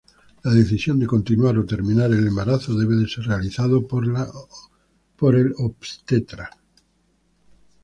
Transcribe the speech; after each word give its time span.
La 0.41 0.51
decisión 0.51 0.97
de 0.97 1.05
continuar 1.05 1.59
o 1.59 1.65
terminar 1.67 2.11
el 2.11 2.25
embarazo 2.27 2.73
debe 2.75 3.07
ser 3.07 3.25
realizado 3.25 3.87
por 3.87 4.03
el 5.35 5.53
obstetra. 5.59 6.49